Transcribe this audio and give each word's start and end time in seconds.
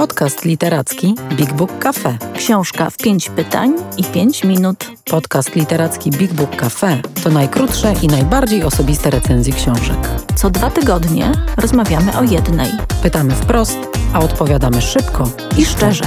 Podcast 0.00 0.44
literacki 0.44 1.14
Big 1.36 1.52
Book 1.52 1.78
Cafe. 1.78 2.18
Książka 2.36 2.90
w 2.90 2.96
pięć 2.96 3.30
pytań 3.30 3.74
i 3.96 4.04
pięć 4.04 4.44
minut. 4.44 4.90
Podcast 5.04 5.54
literacki 5.54 6.10
Big 6.10 6.32
Book 6.32 6.56
Cafe 6.56 7.02
to 7.24 7.30
najkrótsze 7.30 7.94
i 8.02 8.06
najbardziej 8.06 8.62
osobiste 8.62 9.10
recenzje 9.10 9.52
książek. 9.52 9.96
Co 10.36 10.50
dwa 10.50 10.70
tygodnie 10.70 11.32
rozmawiamy 11.56 12.18
o 12.18 12.22
jednej. 12.22 12.70
Pytamy 13.02 13.34
wprost, 13.34 13.78
a 14.14 14.20
odpowiadamy 14.20 14.82
szybko 14.82 15.30
i 15.58 15.64
szczerze. 15.64 16.04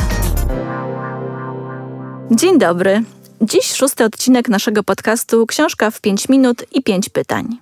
Dzień 2.32 2.60
dobry. 2.60 3.04
Dziś 3.42 3.74
szósty 3.74 4.06
odcinek 4.06 4.50
naszego 4.50 4.84
podcastu 4.84 5.48
Książka 5.48 5.92
w 5.92 6.02
5 6.02 6.30
minut 6.30 6.64
i 6.72 6.84
5 6.84 7.10
pytań. 7.10 7.58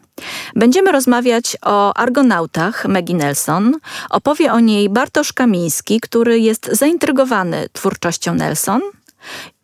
Będziemy 0.55 0.91
rozmawiać 0.91 1.57
o 1.61 1.93
argonautach 1.93 2.85
Maggie 2.85 3.15
Nelson. 3.15 3.73
Opowie 4.09 4.53
o 4.53 4.59
niej 4.59 4.89
Bartosz 4.89 5.33
Kamiński, 5.33 5.99
który 5.99 6.39
jest 6.39 6.69
zaintrygowany 6.71 7.69
twórczością 7.73 8.35
Nelson. 8.35 8.81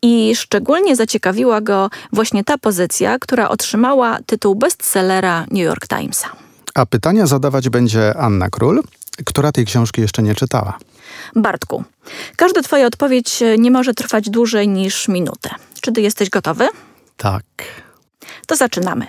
I 0.02 0.35
szczególnie 0.35 0.96
zaciekawiła 0.96 1.62
go 1.62 1.90
właśnie 2.13 2.44
ta 2.44 2.58
pozycja, 2.58 3.20
która 3.20 3.49
otrzymała 3.49 4.18
tytuł 4.26 4.55
bestsellera 4.55 5.41
New 5.41 5.63
York 5.63 5.88
Timesa. 5.88 6.27
A 6.74 6.85
pytania 6.85 7.27
zadawać 7.27 7.70
będzie 7.70 8.18
Anna 8.18 8.49
Król, 8.49 8.84
która 9.26 9.52
tej 9.52 9.66
książki 9.66 10.02
jeszcze 10.02 10.24
nie 10.24 10.35
czytała. 10.35 10.77
Bartku, 11.35 11.84
każda 12.35 12.62
Twoja 12.62 12.88
odpowiedź 12.88 13.44
nie 13.58 13.71
może 13.71 13.94
trwać 13.94 14.30
dłużej 14.30 14.68
niż 14.68 15.08
minutę. 15.08 15.49
Czy 15.82 15.91
Ty 15.91 16.02
jesteś 16.02 16.30
gotowy? 16.30 16.68
Tak. 17.18 17.44
To 18.48 18.55
zaczynamy. 18.55 19.08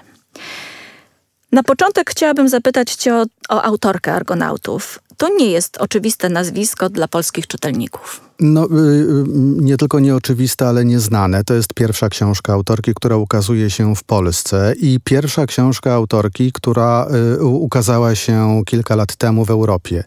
Na 1.52 1.62
początek 1.62 2.10
chciałabym 2.10 2.48
zapytać 2.48 2.94
Cię 2.94 3.14
o, 3.14 3.24
o 3.48 3.62
autorkę 3.62 4.14
Argonautów. 4.14 4.98
To 5.16 5.28
nie 5.28 5.50
jest 5.50 5.76
oczywiste 5.76 6.28
nazwisko 6.28 6.90
dla 6.90 7.08
polskich 7.08 7.46
czytelników. 7.46 8.28
No, 8.40 8.64
y, 8.64 8.68
y, 8.68 9.24
nie 9.62 9.76
tylko 9.76 10.00
nieoczywiste, 10.00 10.68
ale 10.68 10.84
nieznane. 10.84 11.44
To 11.44 11.54
jest 11.54 11.74
pierwsza 11.74 12.08
książka 12.08 12.52
autorki, 12.52 12.94
która 12.94 13.16
ukazuje 13.16 13.70
się 13.70 13.96
w 13.96 14.04
Polsce 14.04 14.74
i 14.80 15.00
pierwsza 15.04 15.46
książka 15.46 15.94
autorki, 15.94 16.52
która 16.52 17.06
y, 17.40 17.44
ukazała 17.44 18.14
się 18.14 18.62
kilka 18.66 18.96
lat 18.96 19.16
temu 19.16 19.44
w 19.44 19.50
Europie. 19.50 20.04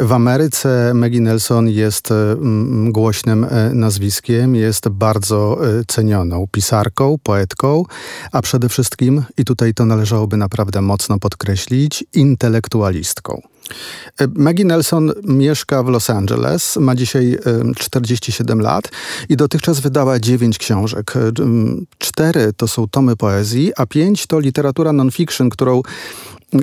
W 0.00 0.12
Ameryce 0.12 0.92
Maggie 0.94 1.20
Nelson 1.20 1.68
jest 1.68 2.08
głośnym 2.88 3.46
nazwiskiem, 3.72 4.54
jest 4.54 4.88
bardzo 4.88 5.58
cenioną 5.88 6.46
pisarką, 6.52 7.16
poetką, 7.22 7.84
a 8.32 8.42
przede 8.42 8.68
wszystkim, 8.68 9.24
i 9.36 9.44
tutaj 9.44 9.74
to 9.74 9.86
należałoby 9.86 10.36
naprawdę 10.36 10.80
mocno 10.80 11.18
podkreślić, 11.18 12.04
intelektualistką. 12.14 12.43
E, 14.20 14.26
Maggie 14.34 14.64
Nelson 14.64 15.12
mieszka 15.24 15.82
w 15.82 15.88
Los 15.88 16.10
Angeles, 16.10 16.76
ma 16.76 16.94
dzisiaj 16.94 17.38
47 17.76 18.60
lat 18.60 18.88
i 19.28 19.36
dotychczas 19.36 19.80
wydała 19.80 20.18
9 20.18 20.58
książek. 20.58 21.16
E, 21.16 21.20
cztery 21.98 22.52
to 22.56 22.68
są 22.68 22.88
tomy 22.88 23.16
poezji, 23.16 23.72
a 23.76 23.86
pięć 23.86 24.26
to 24.26 24.38
literatura 24.40 24.92
non-fiction, 24.92 25.48
którą 25.50 25.82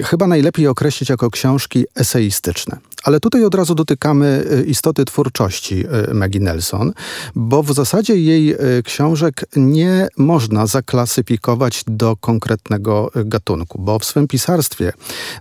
chyba 0.03 0.27
najlepiej 0.27 0.67
określić 0.67 1.09
jako 1.09 1.29
książki 1.29 1.85
eseistyczne. 1.95 2.77
Ale 3.03 3.19
tutaj 3.19 3.45
od 3.45 3.55
razu 3.55 3.75
dotykamy 3.75 4.45
y, 4.51 4.63
istoty 4.63 5.05
twórczości 5.05 5.85
y, 6.09 6.13
Maggie 6.13 6.39
Nelson, 6.39 6.93
bo 7.35 7.63
w 7.63 7.73
zasadzie 7.73 8.15
jej 8.15 8.53
y, 8.53 8.83
książek 8.83 9.45
nie 9.55 10.07
można 10.17 10.65
zaklasyfikować 10.65 11.83
do 11.87 12.15
konkretnego 12.15 13.11
gatunku, 13.25 13.81
bo 13.81 13.99
w 13.99 14.05
swym 14.05 14.27
pisarstwie 14.27 14.93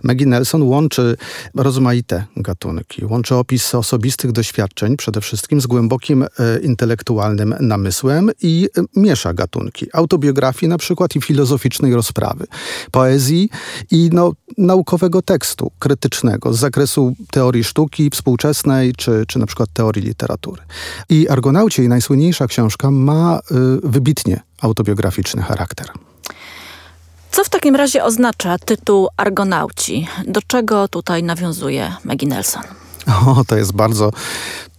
Maggie 0.03 0.25
Nelson 0.25 0.63
łączy 0.63 1.17
rozmaite 1.55 2.23
gatunki. 2.37 3.05
Łączy 3.05 3.35
opis 3.35 3.75
osobistych 3.75 4.31
doświadczeń, 4.31 4.97
przede 4.97 5.21
wszystkim 5.21 5.61
z 5.61 5.67
głębokim 5.67 6.25
intelektualnym 6.61 7.55
namysłem 7.59 8.31
i 8.41 8.69
miesza 8.95 9.33
gatunki. 9.33 9.87
Autobiografii 9.93 10.69
na 10.69 10.77
przykład 10.77 11.15
i 11.15 11.21
filozoficznej 11.21 11.93
rozprawy. 11.93 12.45
Poezji 12.91 13.49
i 13.91 14.09
no, 14.13 14.33
naukowego 14.57 15.21
tekstu 15.21 15.71
krytycznego 15.79 16.53
z 16.53 16.59
zakresu 16.59 17.13
teorii 17.31 17.50
teorii 17.51 17.63
sztuki 17.63 18.09
współczesnej, 18.09 18.93
czy, 18.93 19.23
czy 19.27 19.39
na 19.39 19.45
przykład 19.45 19.69
teorii 19.73 20.03
literatury. 20.03 20.61
I 21.09 21.29
Argonauci, 21.29 21.81
jej 21.81 21.89
najsłynniejsza 21.89 22.47
książka, 22.47 22.91
ma 22.91 23.39
y, 23.39 23.53
wybitnie 23.83 24.39
autobiograficzny 24.61 25.41
charakter. 25.41 25.87
Co 27.31 27.43
w 27.43 27.49
takim 27.49 27.75
razie 27.75 28.03
oznacza 28.03 28.57
tytuł 28.57 29.07
Argonauci? 29.17 30.07
Do 30.27 30.41
czego 30.41 30.87
tutaj 30.87 31.23
nawiązuje 31.23 31.93
Maggie 32.03 32.27
Nelson? 32.27 32.63
O, 33.27 33.43
to 33.47 33.57
jest 33.57 33.73
bardzo 33.73 34.11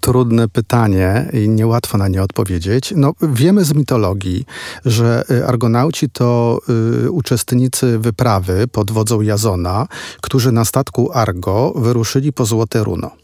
trudne 0.02 0.48
pytanie 0.48 1.30
i 1.32 1.48
niełatwo 1.48 1.98
na 1.98 2.08
nie 2.08 2.22
odpowiedzieć. 2.22 2.92
No, 2.96 3.12
wiemy 3.22 3.64
z 3.64 3.74
mitologii, 3.74 4.44
że 4.84 5.24
y, 5.30 5.46
Argonauci 5.46 6.10
to 6.10 6.58
y, 7.04 7.10
uczestnicy 7.10 7.98
wyprawy 7.98 8.68
pod 8.68 8.90
wodzą 8.90 9.20
Jazona, 9.20 9.86
którzy 10.20 10.52
na 10.52 10.64
statku 10.64 11.12
Argo 11.12 11.72
wyruszyli 11.76 12.32
po 12.32 12.44
Złote 12.46 12.84
Runo. 12.84 13.21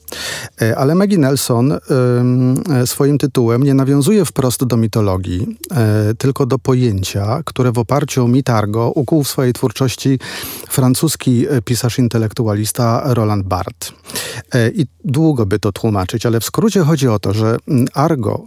E, 0.63 0.77
ale 0.77 0.95
Maggie 0.95 1.19
Nelson 1.19 1.73
e, 1.73 1.79
swoim 2.87 3.19
tytułem 3.19 3.63
nie 3.63 3.75
nawiązuje 3.75 4.25
wprost 4.25 4.65
do 4.65 4.77
mitologii, 4.77 5.59
e, 5.71 6.15
tylko 6.15 6.47
do 6.47 6.59
pojęcia, 6.59 7.41
które 7.45 7.73
w 7.73 7.79
oparciu 7.79 8.25
o 8.25 8.29
mit 8.29 8.51
Argo 8.51 8.93
ukuł 8.95 9.25
w 9.25 9.29
swojej 9.29 9.53
twórczości 9.53 10.19
francuski 10.69 11.47
pisarz 11.65 11.99
intelektualista 11.99 13.03
Roland 13.05 13.45
Barthes. 13.47 13.93
I 14.75 14.87
długo 15.05 15.47
by 15.47 15.59
to 15.59 15.73
tłumaczyć, 15.73 16.27
ale 16.27 16.41
w 16.41 16.45
skrócie 16.45 16.81
chodzi 16.81 17.09
o 17.09 17.19
to, 17.19 17.35
że 17.35 17.57
Argo 17.95 18.47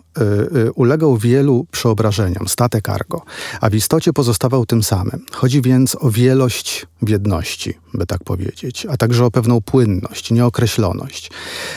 ulegał 0.75 1.17
wielu 1.17 1.65
przeobrażeniom, 1.71 2.47
statek 2.47 2.89
Argo, 2.89 3.21
a 3.61 3.69
w 3.69 3.75
istocie 3.75 4.13
pozostawał 4.13 4.65
tym 4.65 4.83
samym. 4.83 5.25
Chodzi 5.31 5.61
więc 5.61 5.97
o 5.99 6.11
wielość 6.11 6.85
w 7.01 7.09
jedności, 7.09 7.73
by 7.93 8.05
tak 8.05 8.23
powiedzieć, 8.23 8.85
a 8.89 8.97
także 8.97 9.25
o 9.25 9.31
pewną 9.31 9.61
płynność, 9.61 10.31
nieokreśloność. 10.31 11.31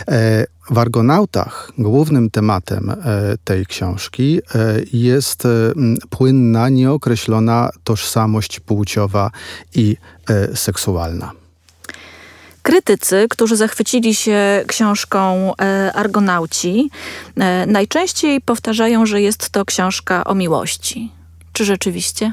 E, 0.09 0.47
w 0.71 0.79
Argonautach 0.79 1.73
głównym 1.79 2.31
tematem 2.31 2.91
e, 2.91 2.97
tej 3.45 3.67
książki 3.67 4.41
e, 4.55 4.81
jest 4.93 5.43
płynna, 6.11 6.69
nieokreślona 6.69 7.71
tożsamość 7.85 8.61
płciowa 8.61 9.31
i 9.75 9.97
seksualna. 10.55 11.44
Krytycy, 12.65 13.27
którzy 13.31 13.57
zachwycili 13.57 14.15
się 14.15 14.65
książką 14.67 15.53
Argonauci, 15.95 16.91
najczęściej 17.67 18.41
powtarzają, 18.41 19.07
że 19.07 19.21
jest 19.21 19.51
to 19.51 19.65
książka 19.65 20.25
o 20.25 20.35
miłości. 20.35 21.13
Czy 21.53 21.65
rzeczywiście? 21.65 22.33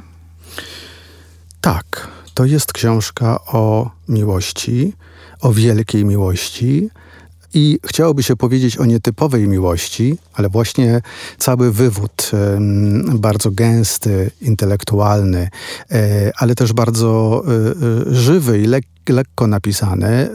Tak, 1.62 2.08
to 2.34 2.46
jest 2.46 2.74
książka 2.74 3.40
o 3.46 3.92
miłości, 4.08 4.94
o 5.42 5.54
wielkiej 5.54 6.06
miłości, 6.06 6.90
i 7.54 7.80
chciałoby 7.86 8.24
się 8.24 8.36
powiedzieć 8.36 8.78
o 8.78 8.86
nietypowej 8.86 9.48
miłości, 9.48 10.18
ale 10.34 10.50
właśnie 10.50 11.02
cały 11.38 11.72
wywód 11.72 12.32
bardzo 13.14 13.52
gęsty, 13.52 14.32
intelektualny, 14.42 15.50
e, 15.92 16.32
ale 16.38 16.56
też 16.56 16.74
bardzo 16.74 17.44
e, 17.48 17.52
e, 18.12 18.16
żywy 18.16 18.60
i 18.60 18.66
lekki, 18.66 18.92
lekko 19.10 19.48
napisany 19.48 20.30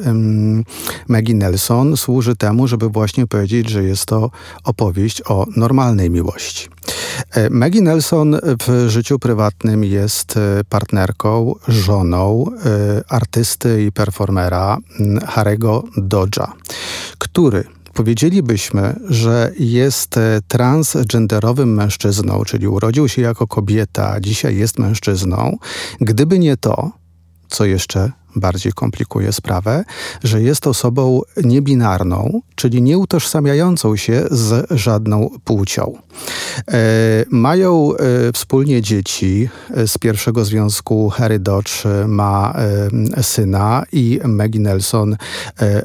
Maggie 1.09 1.35
Nelson 1.35 1.97
służy 1.97 2.37
temu, 2.37 2.69
żeby 2.69 2.89
właśnie 2.89 3.27
powiedzieć, 3.27 3.71
że 3.71 3.85
jest 3.85 4.07
to 4.07 4.31
opowieść 4.65 5.23
o 5.27 5.47
normalnej 5.57 6.11
miłości. 6.11 6.69
Maggie 7.51 7.83
Nelson 7.83 8.39
w 8.67 8.89
życiu 8.89 9.19
prywatnym 9.19 9.85
jest 9.85 10.39
partnerką, 10.69 11.55
żoną 11.69 12.47
artysty 13.09 13.85
i 13.85 13.93
performera 13.93 14.79
Harego 15.27 15.85
Dodge'a 15.97 16.53
który 17.19 17.65
powiedzielibyśmy, 17.95 18.97
że 19.09 19.53
jest 19.59 20.17
e, 20.17 20.41
transgenderowym 20.49 21.75
mężczyzną, 21.75 22.45
czyli 22.45 22.69
urodził 22.69 23.09
się 23.09 23.23
jako 23.23 23.47
kobieta, 23.47 24.13
a 24.13 24.21
dzisiaj 24.21 24.57
jest 24.57 24.79
mężczyzną, 24.79 25.57
gdyby 26.01 26.39
nie 26.39 26.57
to, 26.57 26.91
co 27.49 27.65
jeszcze 27.65 28.13
bardziej 28.37 28.73
komplikuje 28.73 29.33
sprawę, 29.33 29.85
że 30.25 30.43
jest 30.43 30.67
osobą 30.67 31.21
niebinarną, 31.45 32.41
czyli 32.55 32.83
nieutożsamiającą 32.83 33.97
się 33.97 34.25
z 34.31 34.67
żadną 34.71 35.31
płcią. 35.45 35.99
E, 36.69 36.79
mają 37.31 37.93
e, 37.97 38.33
wspólnie 38.33 38.83
dzieci. 38.83 39.49
Z 39.87 39.99
pierwszego 39.99 40.45
związku 40.45 41.09
Harry 41.09 41.39
Dodge 41.39 41.85
ma 42.07 42.55
e, 43.17 43.23
syna 43.23 43.85
i 43.93 44.21
Maggie 44.25 44.61
Nelson 44.61 45.13
e, 45.13 45.17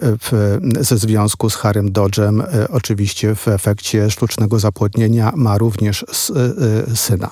w, 0.02 0.58
ze 0.80 0.98
związku 0.98 1.50
z 1.50 1.56
Harrym 1.56 1.92
Dodgem 1.92 2.42
e, 2.42 2.68
oczywiście 2.70 3.36
w 3.36 3.48
efekcie 3.48 4.10
sztucznego 4.10 4.60
zapłodnienia 4.60 5.32
ma 5.36 5.58
również 5.58 6.06
s, 6.10 6.32
e, 6.92 6.96
syna. 6.96 7.32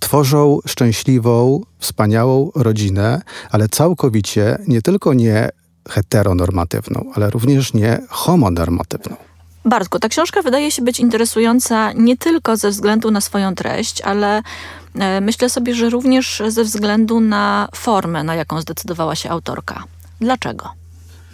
Tworzą 0.00 0.58
szczęśliwą, 0.66 1.60
wspaniałą 1.84 2.50
rodzinę, 2.54 3.22
ale 3.50 3.68
całkowicie 3.68 4.58
nie 4.68 4.82
tylko 4.82 5.14
nie 5.14 5.48
heteronormatywną, 5.88 7.12
ale 7.14 7.30
również 7.30 7.74
nie 7.74 8.00
homonormatywną. 8.08 9.16
Bartku, 9.64 9.98
ta 9.98 10.08
książka 10.08 10.42
wydaje 10.42 10.70
się 10.70 10.82
być 10.82 11.00
interesująca 11.00 11.92
nie 11.92 12.16
tylko 12.16 12.56
ze 12.56 12.70
względu 12.70 13.10
na 13.10 13.20
swoją 13.20 13.54
treść, 13.54 14.00
ale 14.00 14.42
e, 14.94 15.20
myślę 15.20 15.50
sobie, 15.50 15.74
że 15.74 15.90
również 15.90 16.42
ze 16.48 16.64
względu 16.64 17.20
na 17.20 17.68
formę, 17.74 18.24
na 18.24 18.34
jaką 18.34 18.60
zdecydowała 18.60 19.14
się 19.14 19.30
autorka. 19.30 19.84
Dlaczego? 20.20 20.83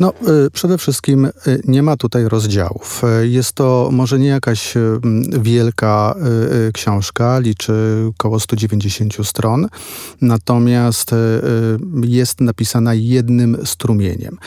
No, 0.01 0.13
y, 0.47 0.51
przede 0.51 0.79
wszystkim 0.79 1.25
y, 1.25 1.31
nie 1.65 1.83
ma 1.83 1.97
tutaj 1.97 2.29
rozdziałów. 2.29 3.03
Y, 3.23 3.29
jest 3.29 3.53
to 3.53 3.89
może 3.93 4.19
nie 4.19 4.29
jakaś 4.29 4.75
wielka 5.41 6.15
książka, 6.73 7.39
liczy 7.39 7.73
około 8.11 8.41
190 8.41 9.27
stron, 9.27 9.69
natomiast 10.21 11.11
jest 12.03 12.41
napisana 12.41 12.95
jednym 12.95 13.57
strumieniem. 13.65 14.39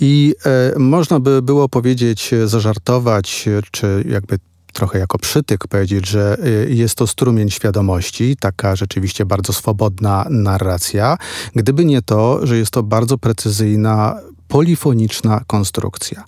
I 0.00 0.34
można 0.78 1.20
by 1.20 1.42
było 1.42 1.68
powiedzieć, 1.68 2.30
zażartować, 2.44 3.48
czy 3.70 4.04
jakby 4.08 4.38
trochę 4.72 4.98
jako 4.98 5.18
przytyk 5.18 5.68
powiedzieć, 5.68 6.08
że 6.08 6.36
jest 6.68 6.94
to 6.94 7.06
strumień 7.06 7.50
świadomości, 7.50 8.36
taka 8.40 8.76
rzeczywiście 8.76 9.26
bardzo 9.26 9.52
swobodna 9.52 10.26
narracja, 10.30 11.16
gdyby 11.54 11.84
nie 11.84 12.02
to, 12.02 12.46
że 12.46 12.56
jest 12.56 12.70
to 12.70 12.82
bardzo 12.82 13.18
precyzyjna 13.18 14.20
polifoniczna 14.50 15.40
konstrukcja. 15.46 16.24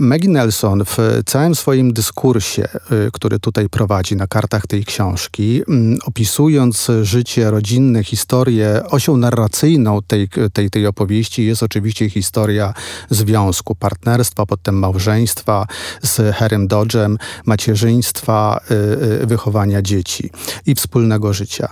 Maggie 0.00 0.28
Nelson 0.28 0.84
w 0.84 1.22
całym 1.26 1.54
swoim 1.54 1.92
dyskursie, 1.92 2.68
y, 2.92 3.10
który 3.12 3.38
tutaj 3.38 3.68
prowadzi 3.68 4.16
na 4.16 4.26
kartach 4.26 4.66
tej 4.66 4.84
książki, 4.84 5.62
opisując 6.04 6.90
życie 7.02 7.50
rodzinne, 7.50 8.04
historię, 8.04 8.82
osią 8.90 9.16
narracyjną 9.16 10.02
tej, 10.06 10.28
tej, 10.52 10.70
tej 10.70 10.86
opowieści 10.86 11.46
jest 11.46 11.62
oczywiście 11.62 12.10
historia 12.10 12.74
związku, 13.10 13.74
partnerstwa, 13.74 14.46
potem 14.46 14.78
małżeństwa 14.78 15.66
z 16.02 16.36
Harrym 16.36 16.68
Dodge'em, 16.68 17.16
macierzyństwa, 17.46 18.60
y, 18.70 18.74
y, 19.22 19.26
wychowania 19.26 19.82
dzieci 19.82 20.30
i 20.66 20.74
wspólnego 20.74 21.32
życia. 21.32 21.68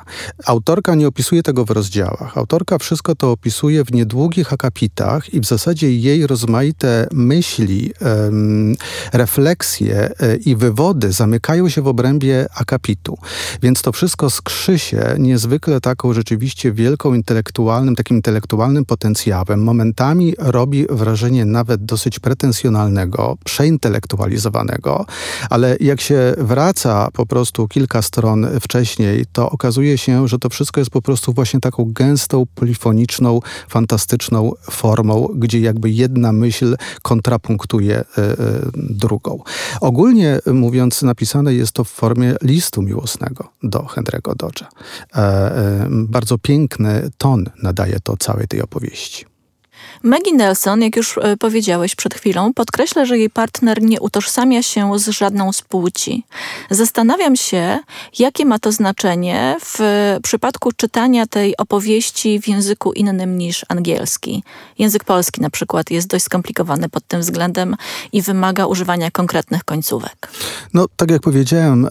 Autorka 0.46 0.94
nie 0.94 1.08
opisuje 1.08 1.42
tego 1.42 1.64
w 1.64 1.70
rozdziałach. 1.70 2.38
Autorka 2.38 2.78
wszystko 2.78 3.14
to 3.14 3.30
opisuje 3.30 3.84
w 3.84 3.92
niedługich 3.92 4.52
akapitach 4.52 5.34
i 5.36 5.40
w 5.40 5.44
zasadzie 5.44 5.92
jej 5.92 6.26
rozmaite 6.26 7.08
myśli, 7.12 7.92
refleksje 9.12 10.10
e, 10.20 10.36
i 10.36 10.56
wywody 10.56 11.12
zamykają 11.12 11.68
się 11.68 11.82
w 11.82 11.86
obrębie 11.86 12.46
akapitu. 12.54 13.18
Więc 13.62 13.82
to 13.82 13.92
wszystko 13.92 14.30
skrzy 14.30 14.78
się 14.78 15.14
niezwykle 15.18 15.80
taką 15.80 16.12
rzeczywiście 16.12 16.72
wielką 16.72 17.14
intelektualnym, 17.14 17.96
takim 17.96 18.16
intelektualnym 18.16 18.84
potencjałem. 18.84 19.62
Momentami 19.62 20.34
robi 20.38 20.86
wrażenie 20.90 21.44
nawet 21.44 21.84
dosyć 21.84 22.18
pretensjonalnego, 22.18 23.36
przeintelektualizowanego, 23.44 25.06
ale 25.50 25.76
jak 25.80 26.00
się 26.00 26.34
wraca 26.38 27.08
po 27.12 27.26
prostu 27.26 27.68
kilka 27.68 28.02
stron 28.02 28.46
wcześniej, 28.60 29.26
to 29.32 29.50
okazuje 29.50 29.98
się, 29.98 30.28
że 30.28 30.38
to 30.38 30.48
wszystko 30.48 30.80
jest 30.80 30.90
po 30.90 31.02
prostu 31.02 31.32
właśnie 31.32 31.60
taką 31.60 31.92
gęstą, 31.92 32.44
polifoniczną, 32.54 33.40
fantastyczną 33.68 34.52
formą, 34.70 35.25
gdzie 35.34 35.60
jakby 35.60 35.90
jedna 35.90 36.32
myśl 36.32 36.76
kontrapunktuje 37.02 37.96
e, 37.96 38.04
e, 38.18 38.34
drugą. 38.74 39.42
Ogólnie 39.80 40.38
mówiąc, 40.46 41.02
napisane 41.02 41.54
jest 41.54 41.72
to 41.72 41.84
w 41.84 41.88
formie 41.88 42.34
listu 42.42 42.82
miłosnego 42.82 43.48
do 43.62 43.78
Henry'ego 43.78 44.34
Dodge'a. 44.34 44.66
E, 45.16 45.88
bardzo 45.90 46.38
piękny 46.38 47.10
ton 47.18 47.44
nadaje 47.62 48.00
to 48.00 48.16
całej 48.16 48.48
tej 48.48 48.62
opowieści. 48.62 49.35
Maggie 50.02 50.34
Nelson, 50.34 50.82
jak 50.82 50.96
już 50.96 51.18
e, 51.18 51.36
powiedziałeś 51.36 51.94
przed 51.94 52.14
chwilą, 52.14 52.54
podkreśla, 52.54 53.04
że 53.04 53.18
jej 53.18 53.30
partner 53.30 53.82
nie 53.82 54.00
utożsamia 54.00 54.62
się 54.62 54.98
z 54.98 55.08
żadną 55.08 55.52
z 55.52 55.62
płci. 55.62 56.24
Zastanawiam 56.70 57.36
się, 57.36 57.78
jakie 58.18 58.44
ma 58.44 58.58
to 58.58 58.72
znaczenie 58.72 59.56
w 59.60 59.78
przypadku 60.22 60.72
czytania 60.72 61.26
tej 61.26 61.56
opowieści 61.56 62.40
w 62.40 62.48
języku 62.48 62.92
innym 62.92 63.38
niż 63.38 63.64
angielski. 63.68 64.42
Język 64.78 65.04
polski 65.04 65.40
na 65.40 65.50
przykład 65.50 65.90
jest 65.90 66.08
dość 66.08 66.24
skomplikowany 66.24 66.88
pod 66.88 67.06
tym 67.08 67.20
względem 67.20 67.76
i 68.12 68.22
wymaga 68.22 68.66
używania 68.66 69.10
konkretnych 69.10 69.64
końcówek. 69.64 70.28
No, 70.74 70.86
tak 70.96 71.10
jak 71.10 71.22
powiedziałem, 71.22 71.86
e, 71.86 71.90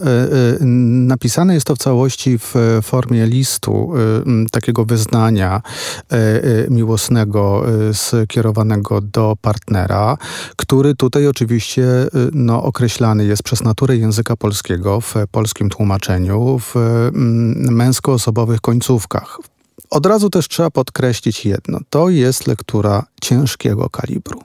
napisane 0.60 1.54
jest 1.54 1.66
to 1.66 1.74
w 1.74 1.78
całości 1.78 2.38
w 2.38 2.54
formie 2.82 3.26
listu, 3.26 3.92
takiego 4.50 4.84
wyznania 4.84 5.62
miłosnego 6.70 7.64
skierowanego 7.94 9.00
do 9.00 9.36
partnera, 9.40 10.18
który 10.56 10.94
tutaj 10.94 11.26
oczywiście 11.26 11.82
y, 11.84 12.08
no, 12.32 12.62
określany 12.62 13.24
jest 13.24 13.42
przez 13.42 13.62
naturę 13.62 13.96
języka 13.96 14.36
polskiego 14.36 15.00
w 15.00 15.14
polskim 15.30 15.68
tłumaczeniu 15.68 16.58
w 16.58 16.76
mm, 16.76 17.74
męskoosobowych 17.74 18.60
końcówkach. 18.60 19.38
Od 19.90 20.06
razu 20.06 20.30
też 20.30 20.48
trzeba 20.48 20.70
podkreślić 20.70 21.44
jedno. 21.44 21.78
To 21.90 22.08
jest 22.08 22.46
lektura 22.46 23.04
ciężkiego 23.22 23.90
kalibru. 23.90 24.42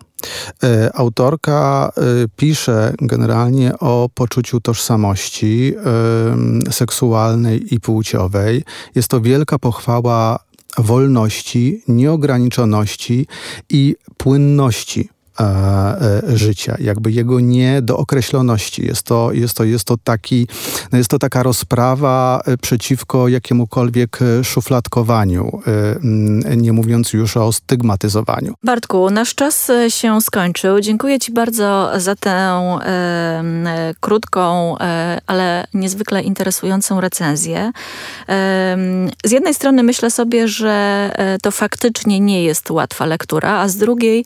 Y, 0.64 0.94
autorka 0.94 1.92
y, 2.24 2.30
pisze 2.36 2.94
generalnie 3.02 3.80
o 3.80 4.10
poczuciu 4.14 4.62
tożsamości 4.62 5.74
seksualnej 6.72 7.74
i 7.76 7.80
płciowej. 7.80 8.64
Jest 8.96 9.08
to 9.08 9.22
wielka 9.22 9.60
pochwała 9.60 10.40
wolności, 10.78 11.82
nieograniczoności 11.88 13.28
i 13.70 13.96
płynności 14.18 15.10
życia, 16.34 16.76
jakby 16.80 17.12
jego 17.12 17.40
niedookreśloności. 17.40 18.86
Jest 18.86 19.04
to, 19.04 19.32
jest 19.32 19.58
to, 19.58 19.64
jest 19.64 19.86
to, 19.86 19.98
taki, 19.98 20.48
no 20.92 20.98
jest 20.98 21.10
to 21.10 21.20
taka 21.20 21.44
rozprawa 21.44 22.42
e, 22.46 22.58
przeciwko 22.58 23.28
jakiemukolwiek 23.28 24.20
szufladkowaniu, 24.44 25.62
nie 26.58 26.74
mówiąc 26.74 27.14
już 27.14 27.38
o 27.38 27.52
stygmatyzowaniu. 27.52 28.54
Bartku, 28.64 29.10
nasz 29.10 29.36
czas 29.36 29.72
się 29.90 30.22
skończył. 30.22 30.80
Dziękuję 30.80 31.20
Ci 31.20 31.32
bardzo 31.32 31.92
za 31.98 32.16
tę 32.16 32.32
e, 32.32 33.94
krótką, 34.00 34.78
e, 34.80 35.22
ale 35.28 35.68
niezwykle 35.74 36.22
interesującą 36.22 37.02
recenzję. 37.02 37.72
E, 38.30 38.78
z 39.26 39.32
jednej 39.32 39.54
strony 39.54 39.84
myślę 39.84 40.12
sobie, 40.12 40.48
że 40.48 41.12
to 41.42 41.52
faktycznie 41.52 42.20
nie 42.20 42.44
jest 42.44 42.72
łatwa 42.72 43.06
lektura, 43.06 43.60
a 43.60 43.68
z 43.68 43.78
drugiej, 43.78 44.26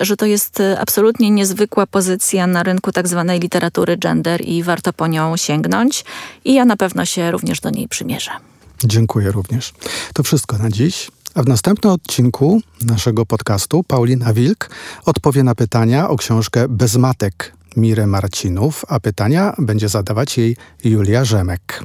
że 0.00 0.09
to 0.16 0.26
jest 0.26 0.60
e, 0.60 0.80
absolutnie 0.80 1.30
niezwykła 1.30 1.86
pozycja 1.86 2.46
na 2.46 2.62
rynku 2.62 2.92
tak 2.92 3.08
zwanej 3.08 3.40
literatury 3.40 3.96
gender 3.96 4.40
i 4.44 4.62
warto 4.62 4.92
po 4.92 5.06
nią 5.06 5.36
sięgnąć. 5.36 6.04
I 6.44 6.54
ja 6.54 6.64
na 6.64 6.76
pewno 6.76 7.04
się 7.04 7.30
również 7.30 7.60
do 7.60 7.70
niej 7.70 7.88
przymierzę. 7.88 8.30
Dziękuję 8.84 9.32
również. 9.32 9.72
To 10.14 10.22
wszystko 10.22 10.58
na 10.58 10.70
dziś. 10.70 11.10
A 11.34 11.42
w 11.42 11.46
następnym 11.46 11.92
odcinku 11.92 12.60
naszego 12.82 13.26
podcastu 13.26 13.82
Paulina 13.82 14.32
Wilk 14.32 14.70
odpowie 15.04 15.42
na 15.42 15.54
pytania 15.54 16.08
o 16.08 16.16
książkę 16.16 16.68
Bez 16.68 16.96
matek 16.96 17.52
Mirę 17.76 18.06
Marcinów, 18.06 18.84
a 18.88 19.00
pytania 19.00 19.54
będzie 19.58 19.88
zadawać 19.88 20.38
jej 20.38 20.56
Julia 20.84 21.24
Rzemek. 21.24 21.84